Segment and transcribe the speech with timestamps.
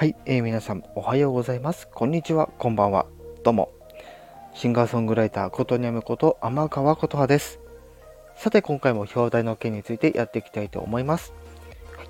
[0.00, 1.86] はい、えー、皆さんおはようございます。
[1.86, 3.04] こんにちは、こんばんは。
[3.44, 3.70] どうも。
[4.54, 7.60] シンガーソングライター、ことにゃむこと天川琴葉です。
[8.34, 11.34] さて、今回も表題の件についてやっていきたいと思います。
[11.98, 12.08] はい、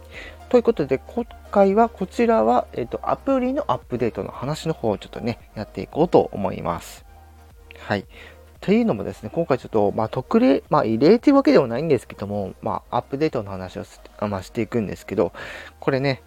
[0.51, 7.05] ということで、今回はこちらは、えっ、ー、と、アプリのアップデートの話の方をちょっとね、やっていこうと思います。
[7.77, 8.07] はい。
[8.61, 13.85] というのもですね、今回ちょっと、まあ、特例、まあ、異例というわけではないんですけども、まあ、アップデートの話を
[14.29, 15.33] まあ、していくんですけど、
[15.81, 16.23] これね、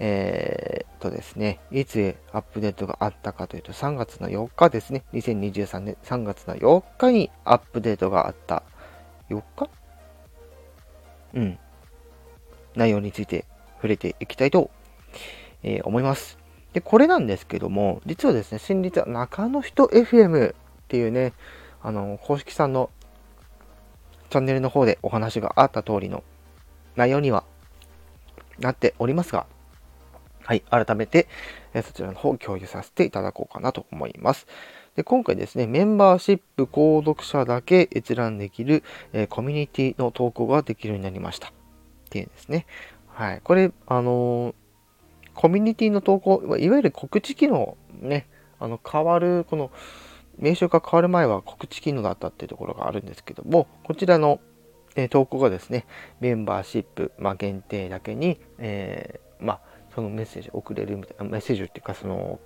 [0.00, 5.04] えー、とですね、いつアップデートがあったかというと、3月の4日ですね。
[5.12, 8.62] 2023年3月の4日にアップデートがあった。
[9.30, 9.70] 4日？
[11.34, 11.58] うん。
[12.74, 13.44] 内容について
[13.76, 14.70] 触れていきたいと、
[15.62, 16.38] えー、思います。
[16.72, 20.54] で、これなんですけども、実はですね、先日は中の人 FM っ
[20.86, 21.32] ていうね、
[21.82, 22.90] あの、公式さんの
[24.30, 26.22] チャンネルの方でお話があった通りの
[26.96, 27.44] 内容には
[28.58, 29.46] なっておりますが、
[30.48, 31.28] はい、改めて、
[31.74, 34.46] えそちらの方を共有させていただこうかなと思います。
[34.96, 38.82] で今回ですね、メンバーシップ購読者だけ閲覧できる、
[39.12, 41.48] えコミュニティの投稿ができるようになりました。
[41.48, 41.52] っ
[42.08, 42.64] ていうんですね。
[43.08, 43.42] はい。
[43.44, 44.54] これ、あのー、
[45.34, 48.26] コミュニティの投稿、いわゆる告知機能ね、
[48.58, 49.70] あの、変わる、この、
[50.38, 54.40] 名称が変わる前は告知機能だったっていうところがあるんですけども、こちらの、
[54.96, 55.84] え投稿がですね、
[56.20, 62.38] メンバーシップ、まあ、限定だけに、えー、まあ、そのメッセージを送れるみたいな、メッセージっていうか、その、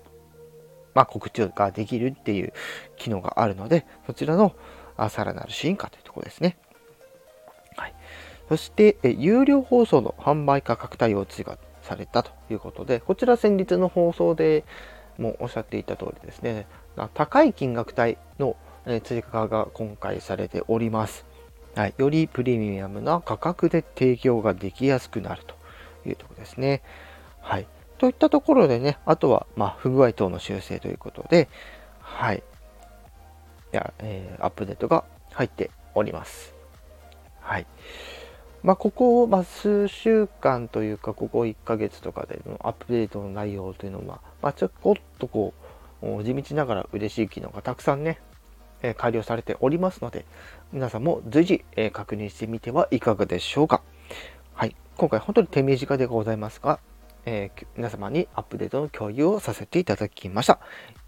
[0.95, 2.53] まあ、告知ができるっていう
[2.97, 4.55] 機能があるので、そちらの
[5.09, 6.59] さらなる進化というところですね。
[7.77, 7.95] はい。
[8.48, 14.65] そして、え有料放送の販売価格帯を追加されたということで、こちら先日の放送で
[15.19, 16.67] もおっしゃっていた通りですね、
[17.15, 18.57] 高い金額帯の
[19.05, 21.25] 追加が今回されております。
[21.75, 25.55] はい、よりプレミアムな価格で提供ができやすくなると
[26.07, 26.83] いうところですね。
[27.43, 27.67] はい。
[27.98, 31.48] といったところでね、あとは、まあ、不具合等の修正ということで、
[32.01, 32.42] はい。
[33.73, 36.55] いや、えー、アップデートが入っております。
[37.41, 37.67] はい。
[38.63, 45.52] まあ、ここ、まあ、数週間というか、ここ1ヶ月とかでのアップデートの内容というのは、まあ、ちょこっとこ
[46.02, 48.20] う、地道ながら嬉しい機能がたくさんね、
[48.83, 50.25] え、改良されておりますので、
[50.73, 53.83] 皆さんも随時、え、確認してみてはいかがでしょうか。
[54.55, 54.77] はい。
[54.97, 56.81] 今回本当に手短でございますが、
[57.24, 60.60] えー、皆様にアップデートの共有をさせていただきました。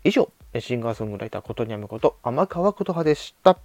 [0.04, 0.30] 以上、
[0.60, 3.58] シンガーソングライターことにゃむこと天川琴葉でした。